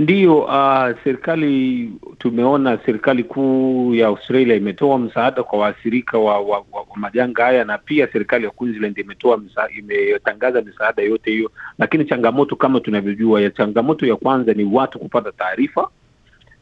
Ndiyo, 0.00 0.38
uh, 0.38 0.90
serikali 1.04 1.90
tumeona 2.18 2.78
serikali 2.86 3.24
kuu 3.24 3.94
ya 3.94 4.06
Australia 4.06 4.56
imetoa 4.56 4.98
msaada 4.98 5.42
kwa 5.42 5.58
waathirika 5.58 6.18
wa, 6.18 6.40
wa, 6.40 6.58
wa, 6.58 6.80
wa 6.90 6.96
majanga 6.96 7.44
haya 7.44 7.64
na 7.64 7.78
pia 7.78 8.08
serikali 8.12 8.44
ya 8.44 8.50
Queensland 8.50 8.98
imetoa 8.98 9.36
msa, 9.36 9.68
imetangaza 9.78 10.62
misaada 10.62 11.02
yote 11.02 11.30
hiyo, 11.30 11.50
lakini 11.78 12.04
changamoto 12.04 12.56
kama 12.56 12.80
tunavyojua, 12.80 13.40
ya 13.40 13.50
changamoto 13.50 14.06
ya 14.06 14.16
kwanza 14.16 14.52
ni 14.54 14.64
watu 14.64 14.98
kupata 14.98 15.32
taarifa. 15.32 15.88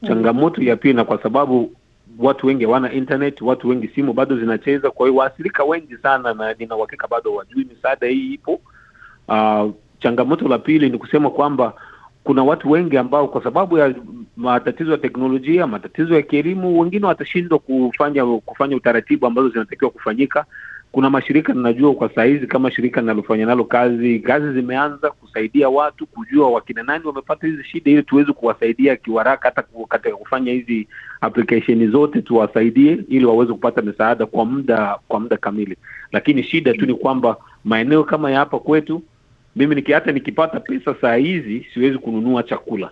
Changamoto 0.07 0.62
ya 0.62 0.76
pili, 0.76 0.95
na 0.95 1.04
kwa 1.04 1.23
sababu 1.23 1.73
watu 2.18 2.47
wengi 2.47 2.64
hawana 2.64 2.92
internet, 2.92 3.40
watu 3.42 3.68
wengi 3.68 3.88
simu 3.88 4.12
bado 4.12 4.38
zinacheza, 4.38 4.90
kwa 4.90 5.07
hiyo 5.09 5.18
waathirika 5.18 5.64
wengi 5.64 5.97
sana, 5.97 6.35
na 6.35 6.54
nina 6.54 6.76
uhakika 6.76 7.09
bado 7.09 7.35
wajui 7.35 7.64
misaada 7.64 8.07
hii 8.07 8.35
ipo. 8.35 8.61
Uh, 9.28 9.71
changamoto 10.00 10.49
la 10.49 10.59
pili 10.59 10.90
ni 10.90 10.99
kusema 10.99 11.30
kwamba 11.30 11.73
kuna 12.25 12.43
watu 12.45 12.71
wengi 12.71 12.97
ambao 12.97 13.29
kwa 13.29 13.43
sababu 13.43 13.79
ya 13.79 13.95
matatizo 14.37 14.91
ya 14.93 14.99
teknolojia, 14.99 15.67
matatizo 15.67 16.15
ya 16.15 16.23
kielimu, 16.23 16.81
wengine 16.81 17.07
watashindwa 17.07 17.59
kufanya 17.59 18.27
kufanya 18.27 18.77
utaratibu 18.77 19.27
ambazo 19.27 19.49
zinatakiwa 19.49 19.91
kufanyika. 19.91 20.45
Kuna 20.93 21.11
mashirika 21.11 21.53
ninajua 21.53 21.95
kwa 21.95 22.15
saa 22.15 22.25
hizi 22.25 22.47
kama 22.47 22.71
shirika 22.71 23.01
linalofanya 23.01 23.47
nalo 23.47 23.65
kazi, 23.65 24.19
kazi 24.21 24.53
zimeanza 24.53 25.11
kusaidia 25.11 25.69
watu 25.69 26.07
kujua 26.07 26.51
wakina 26.51 26.83
nani 26.83 27.07
wamepata 27.07 27.47
hizi 27.47 27.65
shida, 27.65 27.91
ili 27.91 28.03
tuweze 28.03 28.33
kuwasaidia 28.33 28.97
kiwaraka, 28.97 29.49
hata 29.49 29.63
katika 29.89 30.17
kufanya 30.17 30.53
hizi 30.53 30.89
application 31.21 31.91
zote 31.91 32.23
tuwasaidie, 32.23 32.99
ili 33.09 33.25
waweze 33.25 33.53
kupata 33.53 33.83
misaada 33.83 34.27
kwa 34.27 34.45
muda 34.45 34.99
kwa 35.09 35.21
muda 35.21 35.37
kamili. 35.37 35.77
Lakini 36.13 36.43
shida 36.43 36.73
tu 36.75 36.87
ni 36.87 36.95
kwamba 36.95 37.37
maeneo 37.65 38.05
kama 38.05 38.31
ya 38.31 38.39
hapa 38.39 38.59
kwetu 38.59 39.03
mimi 39.59 39.75
niki, 39.75 39.93
hata 39.93 40.12
nikipata 40.12 40.61
pesa 40.61 40.95
saa 41.00 41.15
hizi 41.15 41.67
siwezi 41.75 41.99
kununua 41.99 42.43
chakula 42.43 42.91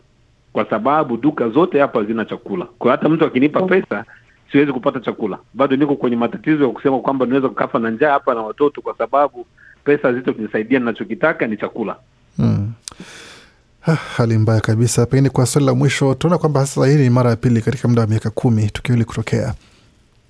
kwa 0.52 0.70
sababu 0.70 1.16
duka 1.16 1.48
zote 1.48 1.80
hapa 1.80 2.04
zina 2.04 2.24
chakula. 2.24 2.66
Kwa 2.78 2.90
hata 2.90 3.08
mtu 3.08 3.24
akinipa 3.24 3.62
pesa 3.62 4.04
siwezi 4.52 4.72
kupata 4.72 5.00
chakula. 5.00 5.38
Bado 5.54 5.76
niko 5.76 5.96
kwenye 5.96 6.16
matatizo 6.16 6.64
ya 6.64 6.70
kusema 6.70 6.98
kwamba 7.00 7.26
naweza 7.26 7.48
kukafa 7.48 7.78
na 7.78 7.90
njaa 7.90 8.10
hapa 8.12 8.34
na 8.34 8.40
watoto, 8.42 8.80
kwa 8.80 8.94
sababu 8.98 9.46
pesa 9.84 10.08
hazitokunisaidia. 10.08 10.78
Ninachokitaka 10.78 11.46
ni 11.46 11.56
chakula. 11.56 11.96
hmm. 12.36 12.72
Ha, 13.80 13.94
hali 13.94 14.38
mbaya 14.38 14.60
kabisa. 14.60 15.06
Pengine 15.06 15.28
kwa 15.30 15.46
swali 15.46 15.66
la 15.66 15.74
mwisho, 15.74 16.14
tunaona 16.14 16.38
kwamba 16.38 16.66
sasa 16.66 16.86
hii 16.86 16.94
ni 16.96 17.10
mara 17.10 17.30
ya 17.30 17.36
pili 17.36 17.60
katika 17.62 17.88
muda 17.88 18.00
wa 18.02 18.06
miaka 18.08 18.30
kumi 18.30 18.70
tukio 18.70 18.94
hili 18.94 19.04
kutokea. 19.04 19.54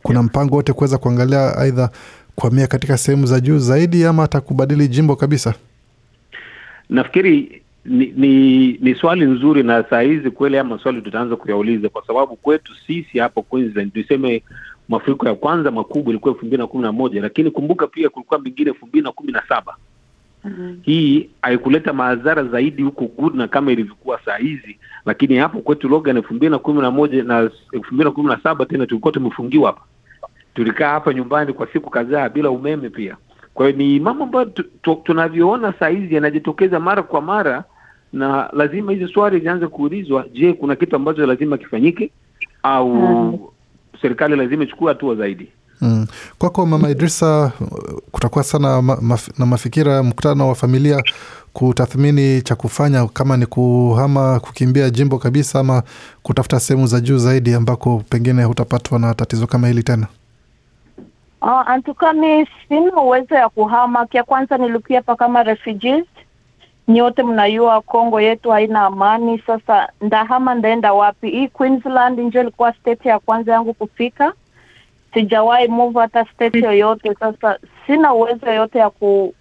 Kuna 0.02 0.22
mpango 0.22 0.54
wote 0.56 0.72
kuweza 0.72 0.98
kuangalia 0.98 1.56
aidha 1.58 1.90
kuhamia 2.34 2.66
katika 2.66 2.98
sehemu 2.98 3.26
za 3.26 3.40
juu 3.40 3.58
zaidi 3.58 4.04
ama 4.04 4.22
hata 4.22 4.40
kubadili 4.40 4.88
jimbo 4.88 5.16
kabisa? 5.16 5.54
Nafikiri 6.90 7.62
ni, 7.84 8.12
ni 8.16 8.72
ni 8.80 8.94
swali 8.94 9.24
nzuri, 9.24 9.62
na 9.62 9.84
saa 9.90 10.00
hizi 10.00 10.30
kweli 10.30 10.58
ama 10.58 10.70
maswali 10.76 11.02
tutaanza 11.02 11.36
kuyauliza, 11.36 11.88
kwa 11.88 12.06
sababu 12.06 12.36
kwetu 12.36 12.74
sisi 12.86 13.18
hapo 13.18 13.42
Queensland 13.42 13.92
tuseme 13.92 14.42
mafuriko 14.88 15.26
ya 15.28 15.34
kwanza 15.34 15.70
makubwa 15.70 16.10
ilikuwa 16.10 16.34
elfu 16.34 16.46
mbili 16.46 16.60
na 16.60 16.66
kumi 16.66 16.82
na 16.82 16.92
moja 16.92 17.20
lakini 17.20 17.50
kumbuka 17.50 17.86
pia 17.86 18.08
kulikuwa 18.08 18.40
mengine 18.40 18.70
elfu 18.70 18.86
mbili 18.86 19.04
na 19.04 19.12
kumi 19.12 19.32
na 19.32 19.42
saba. 19.48 19.76
Hii 20.82 21.30
haikuleta 21.42 21.92
madhara 21.92 22.44
zaidi 22.44 22.82
huko 22.82 23.04
Goodna 23.18 23.48
kama 23.48 23.72
ilivyokuwa 23.72 24.20
saa 24.24 24.36
hizi, 24.36 24.78
lakini 25.06 25.36
hapo 25.36 25.58
kwetu 25.60 25.88
Logan 25.88 26.16
elfu 26.16 26.34
mbili 26.34 26.50
na 26.50 26.58
kumi 26.58 26.80
na 26.82 26.90
moja 26.90 27.22
na 27.22 27.50
elfu 27.72 27.94
mbili 27.94 28.04
na 28.04 28.10
kumi 28.10 28.28
na 28.28 28.40
saba 28.42 28.66
tena 28.66 28.86
tulikuwa 28.86 29.12
tumefungiwa 29.12 29.66
hapa, 29.66 29.82
tulikaa 30.54 30.90
hapa 30.90 31.14
nyumbani 31.14 31.52
kwa 31.52 31.66
siku 31.72 31.90
kadhaa 31.90 32.28
bila 32.28 32.50
umeme 32.50 32.90
pia. 32.90 33.16
Kwa 33.56 33.66
hiyo 33.66 33.78
ni 33.78 34.00
mambo 34.00 34.24
ambayo 34.24 34.44
tu- 34.44 34.62
tu- 34.82 35.00
tunavyoona 35.04 35.74
saa 35.78 35.88
hizi 35.88 36.14
yanajitokeza 36.14 36.80
mara 36.80 37.02
kwa 37.02 37.20
mara, 37.20 37.64
na 38.12 38.50
lazima 38.52 38.92
hizi 38.92 39.08
swali 39.12 39.40
zianze 39.40 39.66
kuulizwa. 39.66 40.24
Je, 40.34 40.52
kuna 40.52 40.76
kitu 40.76 40.96
ambacho 40.96 41.26
lazima 41.26 41.58
kifanyike 41.58 42.10
au 42.62 42.94
mm. 42.94 43.38
serikali 44.02 44.36
lazima 44.36 44.64
ichukue 44.64 44.88
hatua 44.88 45.14
zaidi? 45.14 45.48
Mm. 45.80 46.06
Kwako 46.38 46.66
Mama 46.66 46.90
Idrisa, 46.90 47.52
kutakuwa 48.12 48.44
sana 48.44 48.82
ma, 48.82 48.96
maf, 49.00 49.38
na 49.38 49.46
mafikira 49.46 50.02
mkutano 50.02 50.48
wa 50.48 50.54
familia 50.54 51.02
kutathmini 51.52 52.42
cha 52.42 52.54
kufanya, 52.56 53.06
kama 53.06 53.36
ni 53.36 53.46
kuhama, 53.46 54.40
kukimbia 54.40 54.90
jimbo 54.90 55.18
kabisa, 55.18 55.60
ama 55.60 55.82
kutafuta 56.22 56.60
sehemu 56.60 56.86
za 56.86 57.00
juu 57.00 57.18
zaidi 57.18 57.54
ambako 57.54 58.02
pengine 58.08 58.44
hutapatwa 58.44 58.98
na 58.98 59.14
tatizo 59.14 59.46
kama 59.46 59.68
hili 59.68 59.82
tena. 59.82 60.06
Uh, 61.46 61.62
antukani 61.68 62.46
sina 62.68 62.96
uwezo 62.96 63.34
ya 63.34 63.48
kuhama. 63.48 64.06
Kia 64.06 64.22
kwanza 64.24 64.58
nilikuwa 64.58 64.96
hapa 64.98 65.16
kama 65.16 65.42
refugees. 65.42 66.04
Nyote 66.88 67.22
mnayua 67.22 67.80
Kongo 67.80 68.20
yetu 68.20 68.50
haina 68.50 68.80
amani. 68.80 69.42
Sasa 69.46 69.88
ndahama 70.00 70.54
ndaenda 70.54 70.92
wapi? 70.92 71.30
Hii 71.30 71.48
Queensland 71.48 72.18
ndio 72.18 72.40
ilikuwa 72.40 72.72
state 72.72 73.06
ya 73.06 73.18
kwanza 73.18 73.52
yangu 73.52 73.74
kufika. 73.74 74.32
Sijawahi 75.14 75.68
move 75.68 76.00
hata 76.00 76.24
state 76.24 76.54
yoyote. 76.54 77.14
Sasa 77.14 77.58
sina 77.86 78.14
uwezo 78.14 78.46
yoyote 78.46 78.78
ya 78.78 78.90
ku 78.90 79.34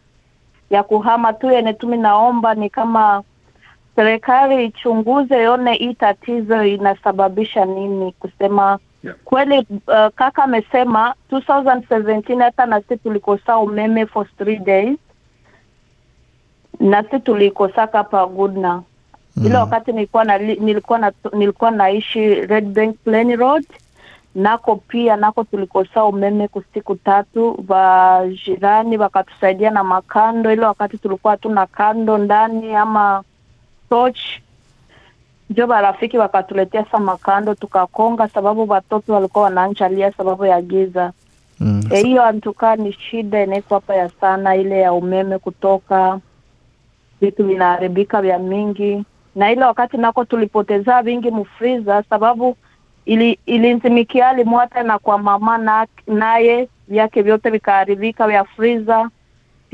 ya 0.70 0.84
kuhama 0.84 1.34
tu. 1.34 1.52
Yene 1.52 1.74
tu 1.74 1.96
naomba 1.96 2.54
ni 2.54 2.70
kama 2.70 3.24
serikali 3.96 4.66
ichunguze, 4.66 5.44
ione 5.44 5.74
hii 5.74 5.94
tatizo 5.94 6.64
inasababisha 6.66 7.66
nini, 7.66 8.12
kusema 8.12 8.80
Yeah. 9.06 9.18
kweli. 9.26 9.58
Uh, 9.60 10.08
kaka 10.16 10.44
amesema 10.44 11.14
2017 11.32 12.42
hata 12.44 12.66
na 12.66 12.82
sisi 12.82 12.98
tulikosa 12.98 13.58
umeme 13.58 14.06
for 14.06 14.28
three 14.38 14.58
days, 14.58 14.98
na 16.80 17.04
sisi 17.04 17.20
tulikosaka 17.20 17.98
hapa 17.98 18.26
Goodna 18.28 18.82
ile 19.46 19.58
wakati 19.58 19.92
nilikuwa 19.92 20.24
na, 20.24 20.38
nilikuwa 20.38 21.00
na, 21.00 21.12
nilikuwa 21.34 21.72
naishi 21.72 22.36
Red 22.36 22.66
Bank 22.74 22.96
Plain 23.04 23.36
Road 23.36 23.66
nako 24.36 24.76
pia 24.76 25.16
nako 25.16 25.44
tulikosa 25.44 26.06
umeme 26.06 26.48
kwa 26.48 26.62
siku 26.74 26.96
tatu. 26.96 27.58
Vajirani 27.68 28.98
wakatusaidia 28.98 29.70
na 29.72 29.84
makando, 29.84 30.52
ile 30.54 30.66
wakati 30.66 30.98
tulikuwa 30.98 31.32
hatuna 31.32 31.66
kando 31.68 32.18
ndani 32.18 32.76
ama 32.76 33.24
torch, 33.90 34.20
njo 35.50 35.68
barafiki 35.68 36.18
wakatuletea 36.18 36.86
sa 36.92 37.00
makando 37.00 37.56
tukakonga, 37.56 38.28
sababu 38.28 38.70
watoto 38.72 39.14
walikuwa 39.14 39.44
wanaanjalia 39.44 40.12
sababu 40.12 40.46
ya 40.46 40.62
giza. 40.62 41.12
Mm. 41.60 41.84
E, 41.92 42.02
hiyo 42.04 42.24
antukaa 42.24 42.76
ni 42.76 42.94
shida 42.94 43.44
inaiko 43.44 43.74
hapa 43.76 43.96
ya 43.96 44.10
sana, 44.10 44.56
ile 44.56 44.80
ya 44.80 44.94
umeme 44.94 45.38
kutoka, 45.40 46.20
vitu 47.22 47.44
vinaharibika 47.44 48.22
vya 48.22 48.40
mingi, 48.40 49.04
na 49.36 49.52
ile 49.52 49.66
wakati 49.66 49.98
nako 49.98 50.26
tulipoteza 50.26 51.02
vingi 51.02 51.32
mufriza, 51.32 52.04
sababu 52.10 52.58
ili 53.06 53.40
ilinzimikia 53.46 54.34
limwata 54.34 54.84
na 54.84 55.00
kwa 55.00 55.18
mama 55.18 55.58
na 55.58 55.88
naye 56.08 56.70
vyake 56.88 57.22
vyote 57.22 57.50
vikaharibika 57.50 58.28
vya 58.28 58.44
friza 58.44 59.10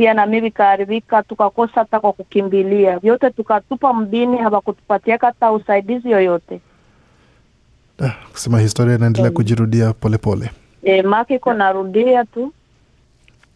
pia 0.02 0.14
na 0.14 0.26
mimi 0.26 0.42
vikaharibika, 0.42 1.24
tukakosa 1.24 1.74
hata 1.76 2.00
kwa 2.00 2.14
kukimbilia, 2.14 3.00
vyote 3.00 3.30
tukatupa 3.30 3.94
mbini, 3.94 4.38
hawakutupatia 4.38 5.18
hata 5.22 5.52
usaidizi 5.52 6.12
yoyote. 6.12 6.62
Ah, 8.04 8.10
kusema 8.32 8.60
historia 8.60 8.96
inaendelea 8.96 9.32
kujirudia 9.32 9.94
polepole. 9.94 10.50
E, 10.84 11.02
maki 11.02 11.34
iko 11.34 11.54
narudia 11.54 12.26
tu 12.26 12.54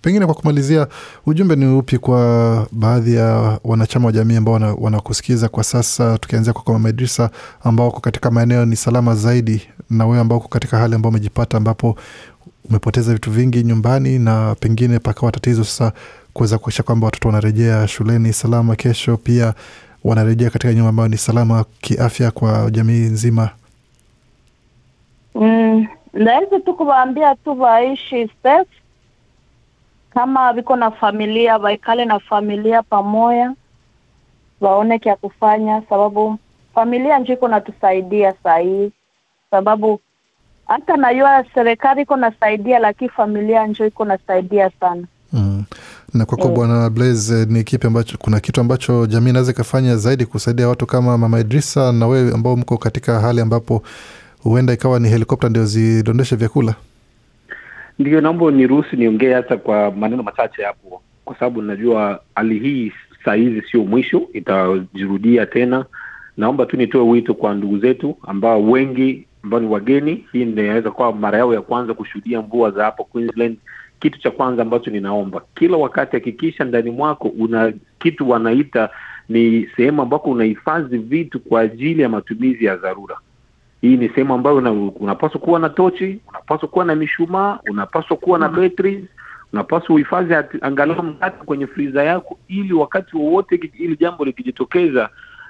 Pengine 0.02 0.26
kwa 0.26 0.36
kumalizia, 0.36 0.88
ujumbe 1.26 1.56
ni 1.56 1.66
upi 1.78 1.98
kwa 1.98 2.68
baadhi 2.72 3.16
ya 3.16 3.60
wanachama 3.64 4.06
wa 4.06 4.12
jamii 4.12 4.36
ambao 4.36 4.54
wana- 4.54 4.74
wanakusikiza 4.74 5.50
kwa 5.50 5.64
sasa, 5.64 6.18
tukianzia 6.18 6.54
kwa 6.54 6.74
Mama 6.74 6.90
Idrisa 6.90 7.30
ambao 7.64 7.86
wako 7.88 8.00
katika 8.00 8.32
maeneo 8.32 8.66
ni 8.66 8.76
salama 8.76 9.16
zaidi, 9.16 9.62
na 9.90 10.06
wewe 10.06 10.20
ambao 10.20 10.38
uko 10.38 10.48
katika 10.48 10.78
hali 10.78 10.96
ambao 10.96 11.10
umejipata 11.10 11.58
ambapo 11.58 11.98
umepoteza 12.70 13.14
vitu 13.14 13.32
vingi 13.32 13.64
nyumbani 13.64 14.20
na 14.20 14.56
pengine 14.60 15.00
pakawa 15.00 15.32
tatizo 15.32 15.64
sasa 15.64 15.92
kuweza 16.36 16.58
kuakisha 16.58 16.84
kwamba 16.84 17.06
watoto 17.06 17.28
wanarejea 17.28 17.88
shuleni 17.88 18.34
salama 18.34 18.76
kesho, 18.76 19.18
pia 19.18 19.54
wanarejea 20.04 20.50
katika 20.50 20.74
nyumba 20.74 20.90
ambayo 20.90 21.10
ni 21.10 21.18
salama 21.18 21.66
kiafya 21.82 22.32
kwa 22.32 22.72
jamii 22.72 23.00
nzima. 23.00 23.50
Mm, 25.36 25.88
tu 26.66 26.74
kuwaambia 26.74 27.36
tu 27.36 27.62
waishi 27.62 28.30
safe, 28.44 28.70
kama 30.10 30.54
viko 30.54 30.76
na 30.76 30.92
familia 30.92 31.58
waikale 31.58 32.06
na 32.06 32.20
familia 32.20 32.84
pamoja, 32.84 33.54
waone 34.62 35.00
kya 35.00 35.16
kufanya, 35.16 35.82
sababu 35.90 36.38
familia 36.74 37.20
njo 37.20 37.34
iko 37.34 37.48
natusaidia 37.48 38.34
sahii, 38.44 38.92
sababu 39.52 40.00
hata 40.68 40.98
najua 40.98 41.46
serikali 41.54 42.02
iko 42.02 42.16
nasaidia, 42.16 42.80
lakini 42.80 43.10
familia 43.10 43.68
njo 43.68 43.86
iko 43.86 44.06
nasaidia 44.06 44.70
sana. 44.80 45.08
Mm. 46.16 46.20
Na 46.20 46.26
kwako 46.26 46.48
Bwana 46.50 46.90
Blaze, 46.90 47.46
ni 47.46 47.64
kipi 47.64 47.88
ambacho, 47.88 48.18
kuna 48.18 48.40
kitu 48.40 48.62
ambacho 48.62 49.06
jamii 49.06 49.30
inaweza 49.30 49.52
ikafanya 49.52 49.96
zaidi 49.98 50.26
kusaidia 50.26 50.68
watu 50.68 50.86
kama 50.86 51.18
Mama 51.18 51.40
Idrisa 51.40 51.92
na 51.92 52.08
wewe 52.08 52.32
ambao 52.34 52.56
mko 52.58 52.78
katika 52.78 53.20
hali 53.20 53.42
ambapo 53.42 53.84
huenda 54.44 54.74
ikawa 54.74 55.00
ni 55.00 55.10
helikopta 55.10 55.50
ndio 55.50 55.66
zidondeshe 55.66 56.36
vyakula? 56.36 56.76
Ndio, 58.00 58.22
naomba 58.22 58.52
niruhusu 58.52 58.96
niongee 58.96 59.34
hata 59.34 59.58
kwa 59.58 59.92
maneno 59.92 60.24
machache 60.24 60.64
hapo, 60.64 61.02
kwa 61.26 61.36
sababu 61.36 61.62
najua 61.62 62.20
hali 62.36 62.60
hii 62.60 62.92
saa 63.26 63.34
hizi 63.34 63.62
sio 63.72 63.84
mwisho, 63.84 64.22
itajirudia 64.34 65.46
tena. 65.46 65.86
Naomba 66.38 66.66
tu 66.66 66.78
nitoe 66.78 67.02
wito 67.02 67.34
kwa 67.34 67.54
ndugu 67.54 67.80
zetu 67.80 68.18
ambao 68.28 68.64
wengi 68.64 69.28
ambao 69.44 69.60
ni 69.60 69.68
wageni, 69.68 70.26
hii 70.32 70.42
inaweza 70.42 70.92
kuwa 70.92 71.14
mara 71.14 71.38
yao 71.38 71.54
ya 71.54 71.62
kwanza 71.62 71.94
kushuhudia 71.94 72.42
mvua 72.42 72.72
za 72.72 72.84
hapo 72.86 73.04
Queensland. 73.04 73.58
Kitu 74.00 74.20
cha 74.20 74.32
kwanza 74.32 74.62
ambacho 74.62 74.92
ninaomba 74.92 75.42
kila 75.56 75.78
wakati, 75.78 76.12
hakikisha 76.16 76.64
ndani 76.64 76.92
mwako 76.92 77.28
una 77.28 77.74
kitu 78.00 78.30
wanaita 78.30 78.90
ni 79.30 79.70
sehemu 79.78 80.02
ambako 80.02 80.30
unahifadhi 80.32 80.98
vitu 80.98 81.40
kwa 81.40 81.62
ajili 81.62 82.02
ya 82.02 82.10
matumizi 82.10 82.66
ya 82.66 82.76
dharura. 82.76 83.18
Hii 83.82 83.98
ni 83.98 84.10
sehemu 84.10 84.34
ambayo 84.34 84.56
una, 84.56 84.72
unapaswa 84.72 85.42
kuwa 85.42 85.60
na 85.60 85.70
tochi, 85.70 86.20
unapaswa 86.30 86.70
kuwa 86.70 86.86
na 86.86 86.96
mishumaa, 86.96 87.60
unapaswa 87.70 88.18
kuwa 88.18 88.40
na 88.40 88.50
batteries, 88.50 89.04
unapaswa 89.54 89.96
uhifadhi 89.96 90.34
angalau 90.62 91.04
mkate 91.04 91.46
kwenye 91.46 91.68
friza 91.68 92.04
yako, 92.04 92.38
ili 92.48 92.74
wakati 92.74 93.18
wowote 93.18 93.56
ili 93.80 93.98
jambo 93.98 94.26
likijitokeza 94.26 95.10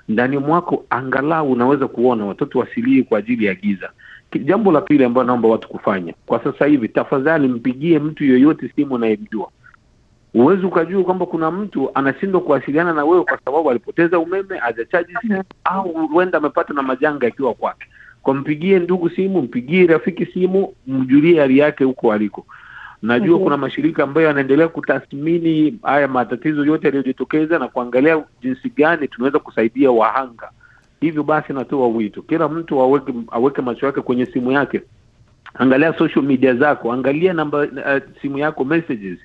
ndani 0.10 0.38
mwako, 0.38 0.86
angalau 0.90 1.52
unaweza 1.52 1.88
kuona 1.88 2.26
watoto 2.26 2.60
wasilie 2.60 3.04
kwa 3.04 3.20
ajili 3.20 3.46
ya 3.46 3.56
giza. 3.56 3.90
Jambo 4.40 4.72
la 4.72 4.82
pili 4.82 5.04
ambayo 5.04 5.28
naomba 5.28 5.50
watu 5.50 5.68
kufanya 5.68 6.14
kwa 6.26 6.44
sasa 6.44 6.66
hivi, 6.66 6.90
tafadhali 6.90 7.48
mpigie 7.48 8.00
mtu 8.00 8.24
yoyote 8.26 8.72
simu 8.76 8.94
unayemjua. 8.96 9.50
Huwezi 10.34 10.66
ukajua 10.66 11.04
kwamba 11.04 11.26
kuna 11.26 11.52
mtu 11.52 11.90
anashindwa 11.94 12.42
kuwasiliana 12.42 12.94
na 12.94 13.06
wewe 13.06 13.24
kwa 13.24 13.40
sababu 13.46 13.70
alipoteza 13.70 14.20
umeme, 14.20 14.58
hajachaji 14.58 15.14
simu 15.22 15.44
au 15.64 16.08
huenda 16.08 16.38
amepata 16.38 16.74
na 16.74 16.82
majanga 16.82 17.28
akiwa 17.28 17.54
kwake. 17.54 17.88
Kwa 18.22 18.34
mpigie 18.34 18.80
ndugu 18.80 19.10
simu, 19.10 19.42
mpigie 19.42 19.88
rafiki 19.88 20.26
simu, 20.26 20.74
mjulie 20.88 21.40
hali 21.40 21.58
yake 21.58 21.84
huko 21.84 22.14
aliko. 22.14 22.46
Najua 23.02 23.36
Mhm. 23.36 23.44
kuna 23.44 23.58
mashirika 23.58 24.04
ambayo 24.04 24.28
yanaendelea 24.28 24.68
kutathmini 24.68 25.80
haya 25.84 26.08
matatizo 26.08 26.66
yote 26.66 26.88
yaliyojitokeza 26.88 27.60
na 27.60 27.68
kuangalia 27.68 28.24
jinsi 28.42 28.70
gani 28.70 29.08
tunaweza 29.08 29.40
kusaidia 29.40 29.92
wahanga. 29.92 30.50
Hivyo 31.06 31.24
basi, 31.24 31.54
natoa 31.54 31.88
wito 31.88 32.22
kila 32.22 32.50
mtu 32.50 32.82
aweke, 32.82 33.14
aweke 33.32 33.62
macho 33.62 33.86
yake 33.86 34.02
kwenye 34.02 34.26
simu 34.26 34.52
yake, 34.52 34.82
angalia 35.54 35.98
social 35.98 36.26
media 36.26 36.54
zako, 36.56 36.94
angalia 36.94 37.34
namba 37.34 37.58
uh, 37.60 38.20
simu 38.22 38.38
yako 38.38 38.64
messages 38.66 39.20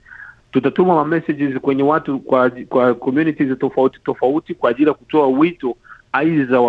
tutatuma 0.52 0.94
ma 0.94 1.04
messages 1.04 1.58
kwenye 1.60 1.82
watu 1.82 2.18
kwa 2.20 2.50
kwa 2.50 2.94
communities 2.94 3.58
tofauti 3.58 3.98
tofauti 4.04 4.54
kwa 4.54 4.70
ajili 4.70 4.88
ya 4.88 4.94
kutoa 4.94 5.26
wito 5.28 5.76
aidha 6.12 6.60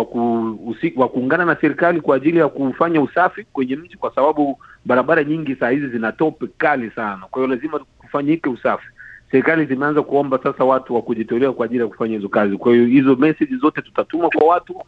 wa 0.96 1.08
kuungana 1.08 1.44
na 1.44 1.56
serikali 1.60 2.00
kwa 2.00 2.16
ajili 2.16 2.38
ya 2.38 2.48
kufanya 2.48 3.00
usafi 3.00 3.44
kwenye 3.52 3.76
mji, 3.76 3.96
kwa 3.96 4.14
sababu 4.14 4.58
barabara 4.84 5.24
nyingi 5.24 5.54
saa 5.56 5.70
hizi 5.70 5.88
zina 5.88 6.12
tope 6.12 6.46
kali 6.58 6.90
sana. 6.90 7.22
Kwa 7.30 7.42
hiyo 7.42 7.54
lazima 7.54 7.78
kufanyike 7.98 8.48
usafi. 8.48 8.86
Serikali 9.30 9.64
zimeanza 9.66 10.02
kuomba 10.02 10.38
sasa 10.42 10.64
watu 10.64 10.94
wa 10.94 11.02
kujitolea 11.02 11.52
kwa 11.52 11.64
ajili 11.66 11.80
ya 11.80 11.86
kufanya 11.86 12.14
hizo 12.16 12.28
kazi. 12.28 12.56
Kwa 12.56 12.72
hiyo 12.72 12.86
hizo 12.86 13.16
message 13.16 13.56
zote 13.56 13.82
tutatuma 13.82 14.28
kwa 14.30 14.46
watu 14.48 14.82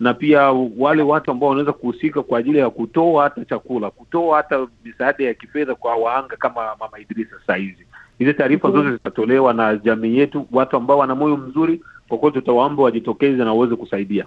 na 0.00 0.14
pia 0.14 0.42
wale 0.78 1.02
watu 1.02 1.30
ambao 1.30 1.48
wanaweza 1.48 1.72
kuhusika 1.72 2.22
kwa 2.22 2.38
ajili 2.38 2.58
ya 2.58 2.70
kutoa 2.70 3.24
hata 3.24 3.44
chakula, 3.44 3.90
kutoa 3.90 4.36
hata 4.36 4.66
misaada 4.84 5.24
ya 5.24 5.34
kifedha 5.34 5.74
kwa 5.74 5.96
waanga 5.96 6.36
kama 6.36 6.60
Mama 6.80 6.98
Idrisa 6.98 7.36
saa 7.46 7.54
hizi. 7.56 7.86
Hizi 8.18 8.34
taarifa 8.34 8.68
-hmm. 8.68 8.72
zote 8.76 8.90
zitatolewa 8.92 9.54
na 9.54 9.76
jamii 9.76 10.18
yetu, 10.18 10.46
watu 10.52 10.76
ambao 10.76 10.98
wana 10.98 11.14
moyo 11.14 11.36
mzuri, 11.36 11.80
kwa 12.08 12.18
kweli 12.18 12.34
tutawaomba 12.34 12.82
wajitokeze 12.82 13.36
na 13.44 13.52
waweze 13.52 13.76
kusaidia. 13.76 14.26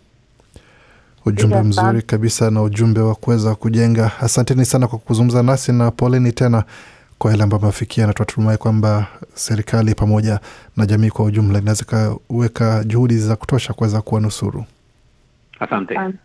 Ujumbe 1.26 1.62
mzuri 1.62 2.02
kabisa 2.02 2.52
na 2.52 2.62
ujumbe 2.64 3.00
wa 3.02 3.16
kuweza 3.16 3.56
kujenga. 3.56 4.12
Asanteni 4.22 4.66
sana 4.66 4.88
kwa 4.88 5.00
kuzungumza 5.00 5.44
nasi 5.44 5.72
na 5.72 5.92
poleni 5.92 6.32
tena 6.32 6.64
kwa 7.18 7.32
yale 7.32 7.44
ambayo 7.44 7.64
amefikia, 7.64 8.08
na 8.08 8.14
tunatumai 8.14 8.58
kwamba 8.58 9.08
serikali 9.34 9.96
pamoja 9.96 10.40
na 10.78 10.86
jamii 10.86 11.10
kwa 11.10 11.26
ujumla 11.26 11.60
inaweza 11.60 11.84
ikaweka 11.84 12.84
juhudi 12.84 13.18
za 13.18 13.36
kutosha 13.36 13.74
kuweza 13.74 14.02
kuwanusuru. 14.02 14.66
Asante. 15.60 15.94
Asante. 15.98 16.18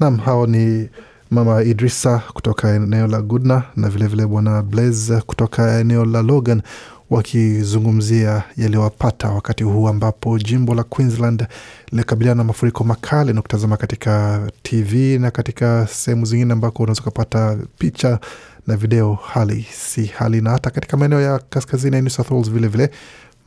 Naam, 0.00 0.16
hao 0.18 0.46
ni 0.46 0.88
Mama 1.30 1.62
Idrisa 1.62 2.18
kutoka 2.32 2.68
eneo 2.74 3.06
la 3.06 3.22
Gudna 3.22 3.62
na 3.76 3.88
vilevile 3.88 4.26
Bwana 4.26 4.62
Blaze 4.62 5.20
kutoka 5.20 5.78
eneo 5.80 6.04
la 6.04 6.22
Logan 6.22 6.62
wakizungumzia 7.10 8.42
yaliyowapata 8.56 9.28
wakati 9.28 9.64
huu 9.64 9.88
ambapo 9.88 10.38
jimbo 10.38 10.74
la 10.74 10.82
Queensland 10.82 11.46
linakabiliana 11.92 12.34
na 12.38 12.44
mafuriko 12.44 12.84
makali 12.84 13.32
na 13.32 13.42
kutazama 13.42 13.76
katika 13.76 14.40
TV 14.62 15.18
na 15.18 15.30
katika 15.30 15.86
sehemu 15.86 16.26
zingine 16.26 16.52
ambako 16.52 16.82
unaweza 16.82 17.02
ukapata 17.02 17.58
picha 17.78 18.18
na 18.66 18.76
video. 18.76 19.14
Hali 19.14 19.66
si 19.72 20.06
hali, 20.06 20.40
na 20.40 20.50
hata 20.50 20.70
katika 20.70 20.96
maeneo 20.96 21.20
ya 21.20 21.38
kaskazini 21.38 21.96
ya 21.96 22.02
New 22.02 22.10
South 22.10 22.30
Wales 22.30 22.50
vilevile 22.50 22.90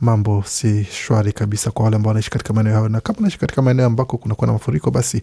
mambo 0.00 0.42
si 0.46 0.84
shwari 0.84 1.32
kabisa 1.32 1.70
kwa 1.70 1.84
wale 1.84 1.96
ambao 1.96 2.08
wanaishi 2.08 2.30
katika 2.30 2.52
maeneo 2.54 2.74
hayo, 2.74 2.88
na 2.88 3.00
kama 3.00 3.18
unaishi 3.18 3.38
katika 3.38 3.62
maeneo 3.62 3.86
ambako 3.86 4.16
kunakuwa 4.18 4.46
na 4.46 4.52
mafuriko, 4.52 4.90
basi 4.90 5.22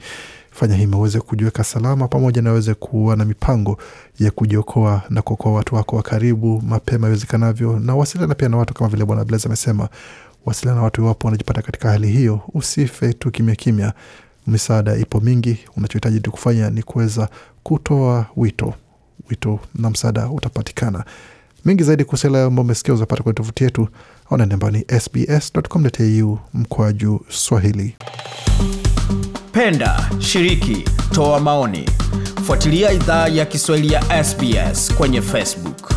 fanya 0.51 0.75
hima 0.75 0.97
uweze 0.97 1.19
kujiweka 1.19 1.63
salama, 1.63 2.07
pamoja 2.07 2.41
na 2.41 2.51
uweze 2.51 2.73
kuwa 2.73 3.15
na 3.15 3.25
mipango 3.25 3.77
ya 4.19 4.31
kujiokoa 4.31 5.01
na 5.09 5.21
kuokoa 5.21 5.51
watu 5.53 5.75
wako 5.75 5.95
wa 5.95 6.03
karibu 6.03 6.61
mapema 6.61 7.07
iwezekanavyo, 7.07 7.79
na 7.79 7.95
wasiliana 7.95 8.35
pia 8.35 8.49
na 8.49 8.57
watu 8.57 8.73
kama 8.73 8.89
vile 8.89 9.05
Bwana 9.05 9.25
Blaze 9.25 9.47
amesema, 9.47 9.89
wasiliana 10.45 10.77
na 10.79 10.83
watu 10.83 11.01
iwapo 11.01 11.27
wanajipata 11.27 11.61
katika 11.61 11.89
hali 11.89 12.07
hiyo. 12.07 12.39
Usife 12.53 13.13
tu 13.13 13.31
kimya 13.31 13.55
kimya, 13.55 13.93
misaada 14.47 14.95
ipo 14.95 15.19
mingi. 15.19 15.57
Unachohitaji 15.77 16.19
tu 16.19 16.31
kufanya 16.31 16.69
ni 16.69 16.83
kuweza 16.83 17.29
kutoa 17.63 18.25
wito, 18.35 18.73
wito 19.29 19.59
na 19.75 19.89
msaada 19.89 20.27
utapatikana. 20.29 21.05
Mengi 21.65 21.83
zaidi 21.83 22.03
kuhusu 22.05 22.27
yale 22.27 22.43
ambayo 22.43 22.65
umesikia 22.65 22.93
uzapata 22.93 23.23
kwenye 23.23 23.33
tovuti 23.35 23.63
yetu 23.63 23.87
nenda 24.31 24.53
ambayo 24.53 24.71
ni 24.73 24.85
sbs.com.au 24.99 26.39
mkwaju 26.53 27.25
Swahili. 27.29 27.95
Penda, 29.51 30.09
shiriki, 30.19 30.85
toa 31.11 31.39
maoni. 31.39 31.89
Fuatilia 32.45 32.91
idhaa 32.91 33.27
ya 33.27 33.45
Kiswahili 33.45 33.93
ya 33.93 34.23
SBS 34.23 34.93
kwenye 34.93 35.21
Facebook. 35.21 35.93